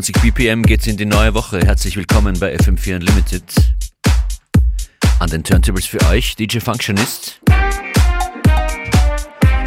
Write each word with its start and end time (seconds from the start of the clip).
123 0.00 0.22
BPM 0.22 0.62
geht's 0.62 0.86
in 0.86 0.96
die 0.96 1.04
neue 1.04 1.34
Woche. 1.34 1.60
Herzlich 1.60 1.94
willkommen 1.94 2.38
bei 2.40 2.54
FM4 2.56 2.96
Unlimited. 2.96 3.42
An 5.18 5.28
den 5.28 5.44
Turntables 5.44 5.84
für 5.84 6.00
euch, 6.08 6.36
DJ 6.36 6.58
Functionist. 6.58 7.38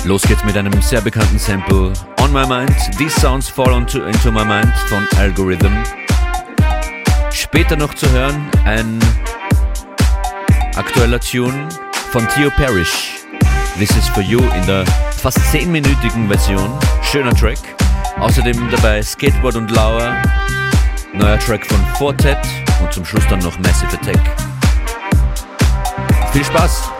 Los 0.05 0.23
geht's 0.23 0.43
mit 0.43 0.57
einem 0.57 0.81
sehr 0.81 1.01
bekannten 1.01 1.37
Sample. 1.37 1.93
On 2.19 2.33
My 2.33 2.47
Mind, 2.47 2.75
These 2.97 3.19
Sounds 3.19 3.47
Fall 3.47 3.71
onto, 3.71 4.03
Into 4.03 4.31
My 4.31 4.43
Mind 4.43 4.73
von 4.87 5.07
Algorithm. 5.17 5.71
Später 7.31 7.75
noch 7.75 7.93
zu 7.93 8.09
hören 8.09 8.49
ein 8.65 8.99
aktueller 10.75 11.19
Tune 11.19 11.69
von 12.11 12.27
Theo 12.29 12.49
Parrish. 12.49 13.19
This 13.77 13.91
is 13.91 14.07
for 14.07 14.23
you 14.23 14.39
in 14.39 14.65
der 14.65 14.83
fast 15.11 15.37
10-minütigen 15.51 16.27
Version. 16.27 16.71
Schöner 17.03 17.35
Track. 17.35 17.82
Außerdem 18.19 18.69
dabei 18.71 19.01
Skateboard 19.01 19.55
und 19.55 19.71
Lauer, 19.71 20.21
neuer 21.13 21.39
Track 21.39 21.65
von 21.65 21.79
Fortet 21.97 22.37
und 22.81 22.93
zum 22.93 23.05
Schluss 23.05 23.23
dann 23.29 23.39
noch 23.39 23.57
Massive 23.59 23.93
Attack. 23.93 24.19
Viel 26.31 26.43
Spaß! 26.43 26.91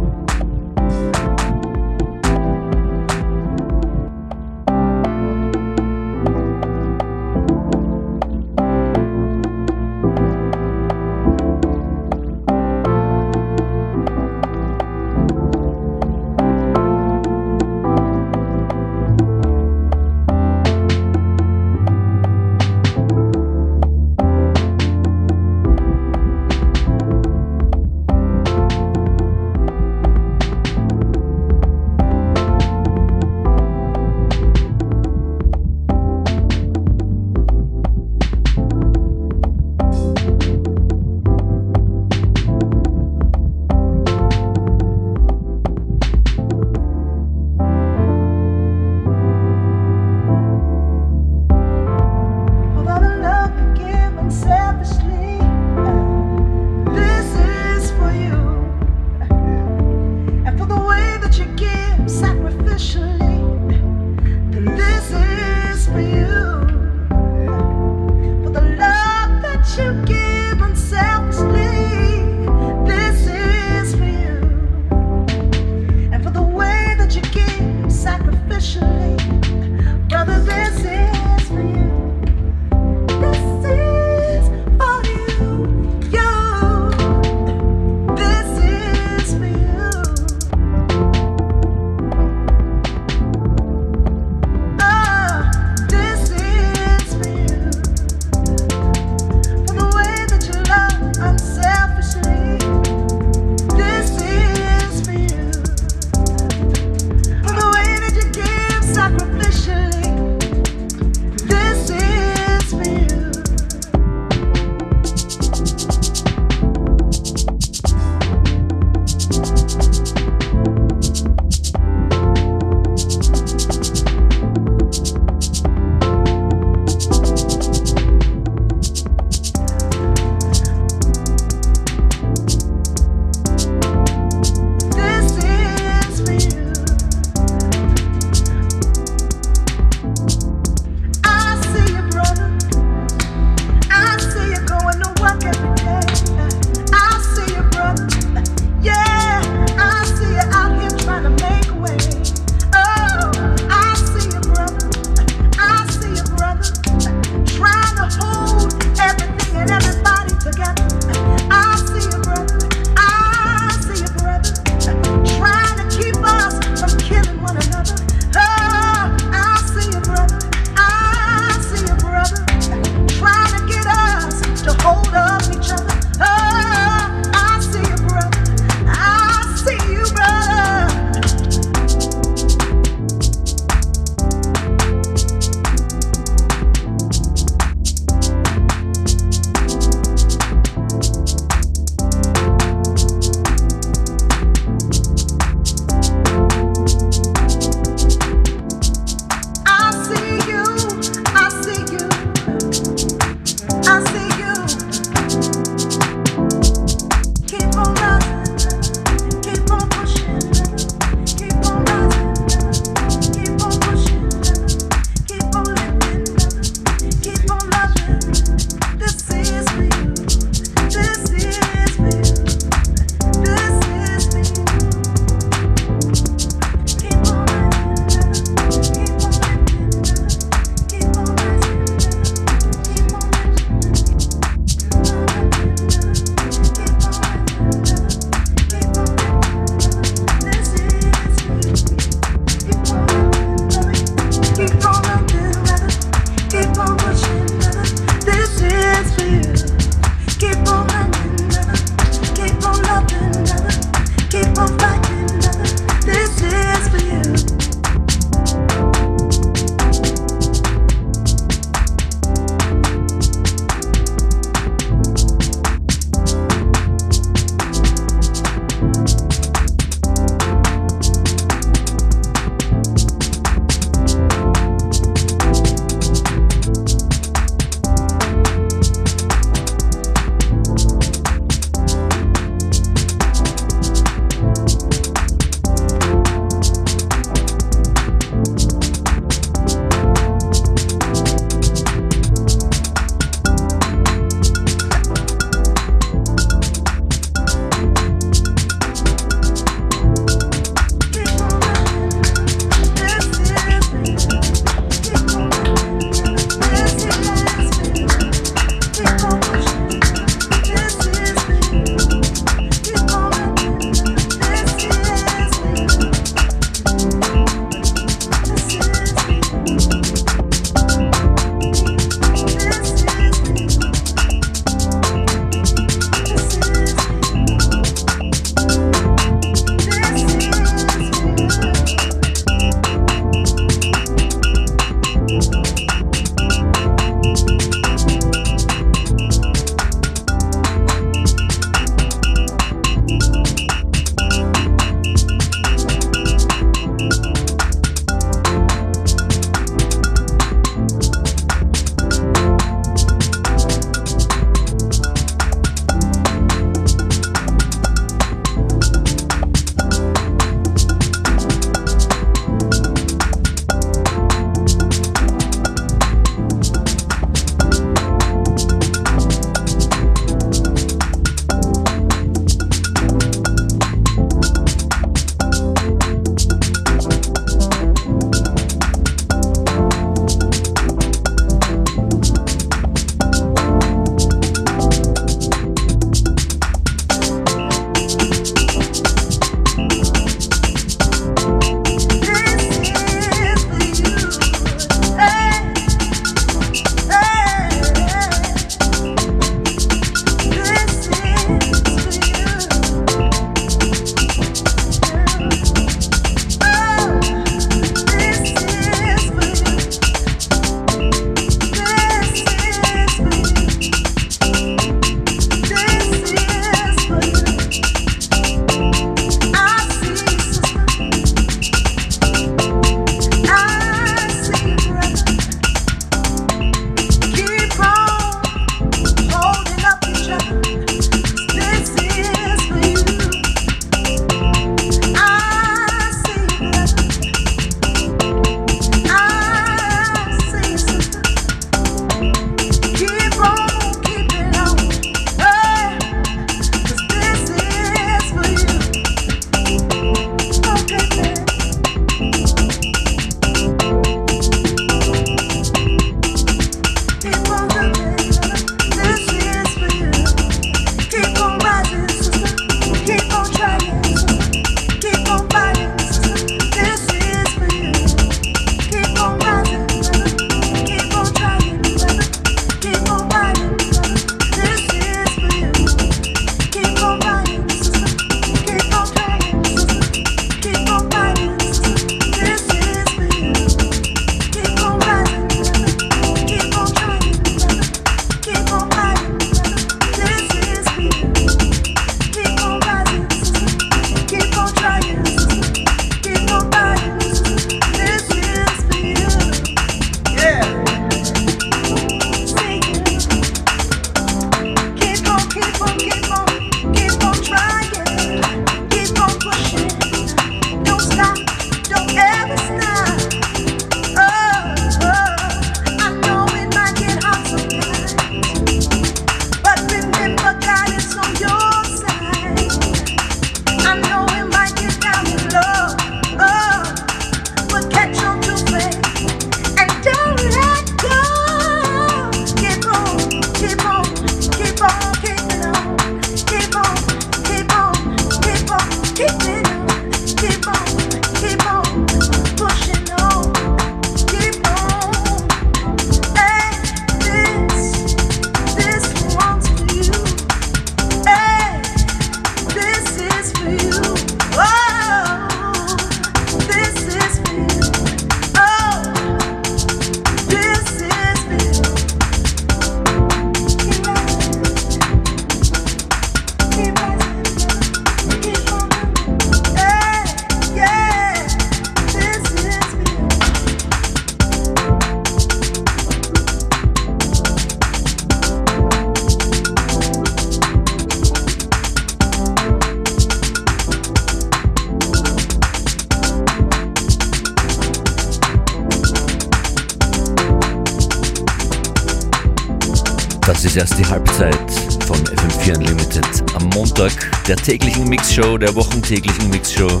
Der 597.48 597.56
täglichen 597.56 598.08
Mixshow, 598.08 598.58
der 598.58 598.74
wochentäglichen 598.74 599.50
Mixshow 599.50 600.00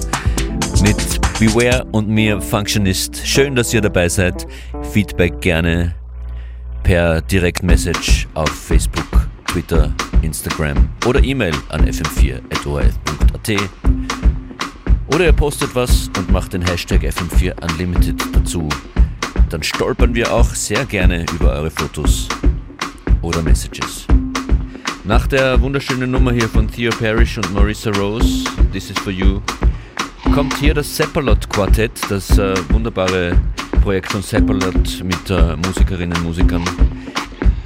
mit 0.82 0.96
Beware 1.38 1.84
und 1.92 2.08
mir 2.08 2.40
Functionist. 2.40 3.24
Schön, 3.24 3.54
dass 3.54 3.72
ihr 3.72 3.80
dabei 3.80 4.08
seid. 4.08 4.46
Feedback 4.92 5.40
gerne 5.40 5.94
per 6.82 7.20
Direktmessage 7.20 8.26
auf 8.34 8.48
Facebook, 8.48 9.28
Twitter, 9.46 9.92
Instagram 10.22 10.88
oder 11.06 11.22
E-Mail 11.22 11.54
an 11.68 11.88
fm4.orf.at. 11.88 13.70
Oder 15.14 15.26
ihr 15.26 15.32
postet 15.32 15.72
was 15.74 16.10
und 16.18 16.30
macht 16.32 16.52
den 16.52 16.62
Hashtag 16.62 17.02
FM4 17.02 17.54
Unlimited 17.62 18.20
dazu. 18.32 18.68
Dann 19.50 19.62
stolpern 19.62 20.14
wir 20.16 20.32
auch 20.32 20.48
sehr 20.48 20.84
gerne 20.84 21.24
über 21.32 21.52
eure 21.52 21.70
Fotos 21.70 22.28
oder 23.22 23.40
Messages. 23.42 24.06
Nach 25.06 25.28
der 25.28 25.60
wunderschönen 25.60 26.10
Nummer 26.10 26.32
hier 26.32 26.48
von 26.48 26.66
Theo 26.68 26.90
Parrish 26.90 27.36
und 27.38 27.54
Marissa 27.54 27.90
Rose, 27.90 28.42
This 28.72 28.90
is 28.90 28.98
for 28.98 29.12
You, 29.12 29.40
kommt 30.34 30.56
hier 30.58 30.74
das 30.74 30.96
Seppalot 30.96 31.48
Quartett, 31.48 31.92
das 32.08 32.36
äh, 32.38 32.56
wunderbare 32.70 33.40
Projekt 33.82 34.10
von 34.10 34.20
Seppalot 34.20 35.04
mit 35.04 35.30
äh, 35.30 35.54
Musikerinnen 35.64 36.18
und 36.18 36.24
Musikern. 36.24 36.64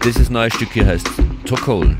Dieses 0.04 0.28
neue 0.28 0.50
Stück 0.50 0.68
hier 0.72 0.84
heißt 0.84 1.08
Tokol. 1.46 1.96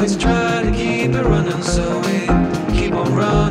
always 0.00 0.16
try 0.16 0.62
to 0.62 0.70
keep 0.70 1.10
it 1.10 1.24
running, 1.26 1.62
so 1.62 2.00
we 2.00 2.20
keep 2.74 2.94
on 2.94 3.14
running. 3.14 3.49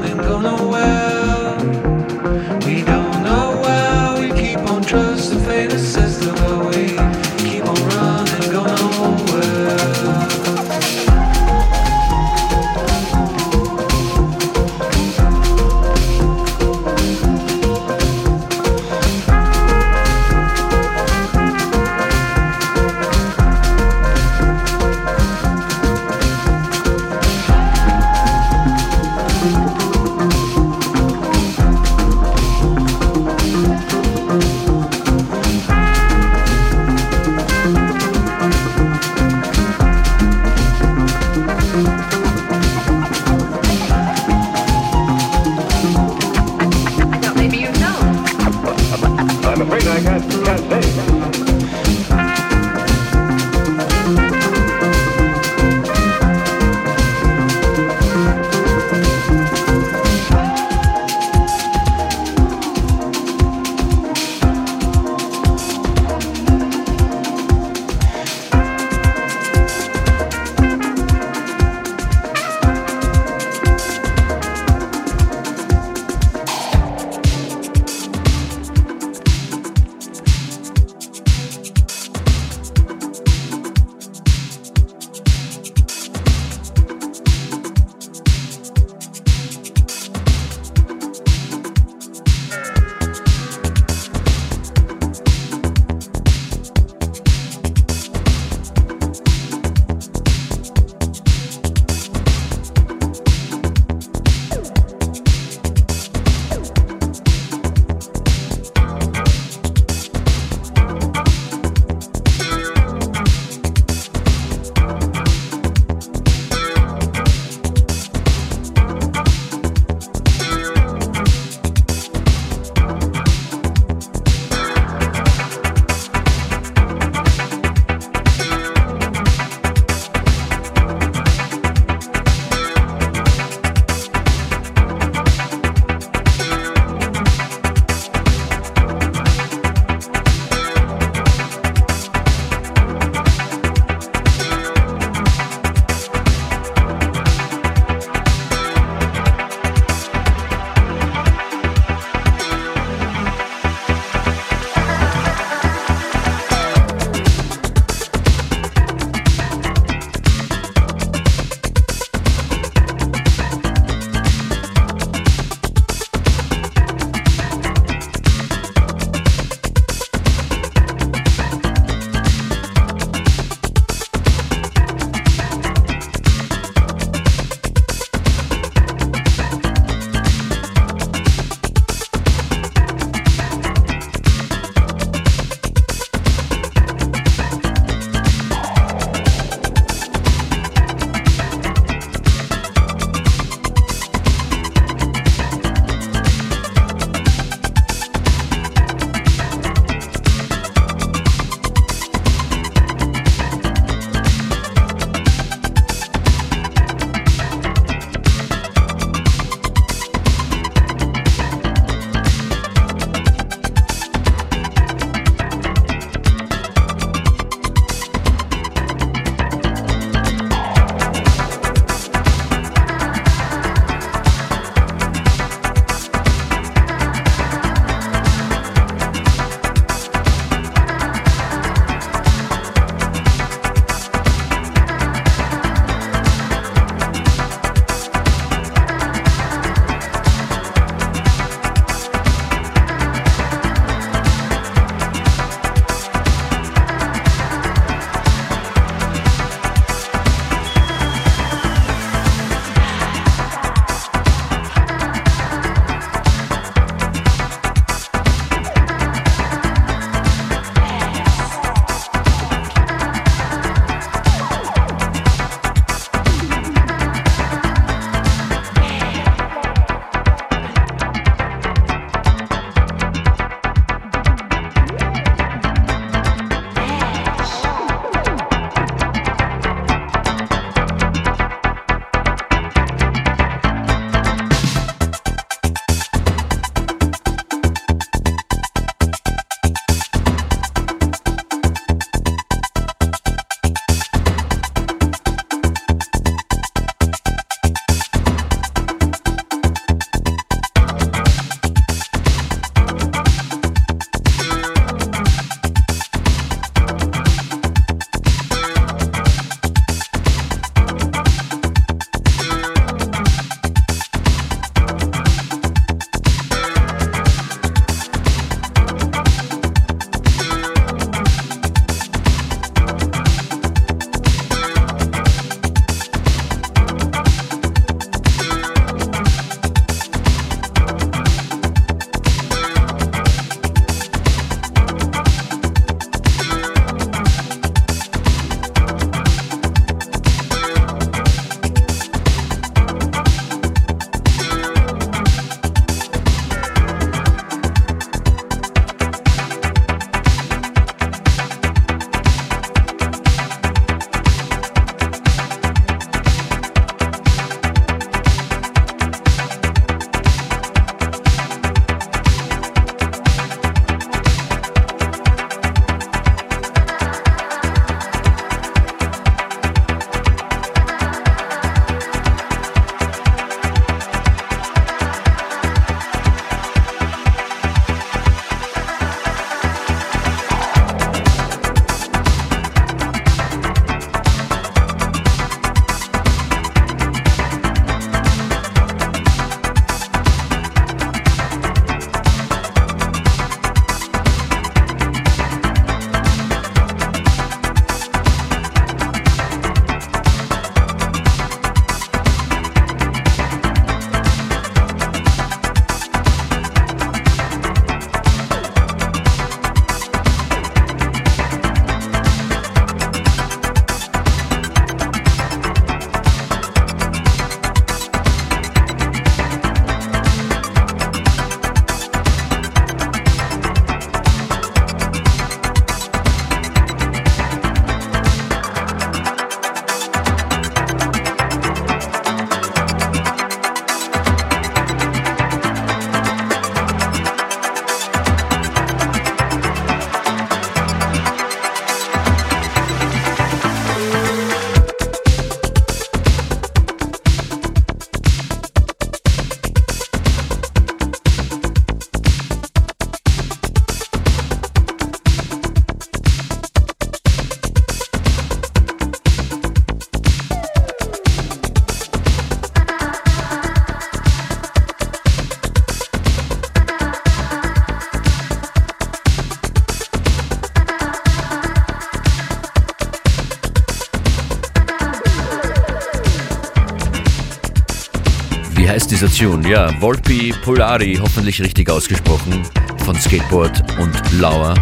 Tune? 479.28 479.68
Ja, 479.68 479.92
Volpi 480.00 480.54
Polari, 480.64 481.18
hoffentlich 481.22 481.62
richtig 481.62 481.90
ausgesprochen, 481.90 482.64
von 483.04 483.20
Skateboard 483.20 483.84
und 484.00 484.40
Lauer. 484.40 484.74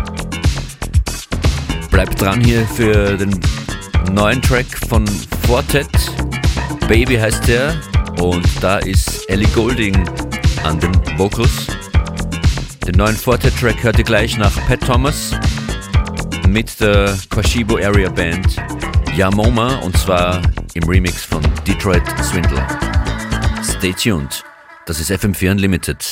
Bleibt 1.90 2.22
dran 2.22 2.42
hier 2.42 2.68
für 2.68 3.18
den 3.18 3.40
neuen 4.12 4.42
Track 4.42 4.68
von 4.90 5.08
Fortet. 5.48 5.90
Baby 6.88 7.16
heißt 7.16 7.48
der 7.48 7.74
und 8.20 8.46
da 8.62 8.78
ist 8.78 9.28
Ellie 9.30 9.48
Golding 9.56 10.08
an 10.64 10.80
den 10.80 10.94
Vocals. 11.18 11.68
Den 12.86 12.96
neuen 12.96 13.16
Fortet-Track 13.16 13.82
hört 13.82 13.98
ihr 13.98 14.06
gleich 14.06 14.38
nach 14.38 14.54
Pat 14.68 14.82
Thomas 14.82 15.32
mit 16.48 16.80
der 16.80 17.18
Kwashibo 17.30 17.78
Area 17.78 18.10
Band 18.10 18.58
Yamoma 19.16 19.78
und 19.78 19.98
zwar 19.98 20.42
im 20.76 20.84
Remix 20.84 21.24
von 21.24 21.42
Detroit 21.66 22.04
Swindler. 22.22 22.77
Stay 23.78 23.94
tuned. 23.94 24.44
Das 24.88 25.00
ist 25.00 25.12
FM4 25.12 25.52
Unlimited. 25.52 26.07